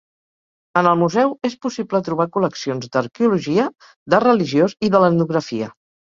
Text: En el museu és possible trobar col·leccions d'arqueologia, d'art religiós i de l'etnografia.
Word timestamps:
En 0.79 0.87
el 0.91 0.95
museu 1.01 1.35
és 1.49 1.55
possible 1.65 2.01
trobar 2.07 2.27
col·leccions 2.39 2.91
d'arqueologia, 2.97 3.67
d'art 4.15 4.27
religiós 4.29 4.77
i 4.89 4.93
de 4.97 5.05
l'etnografia. 5.07 5.71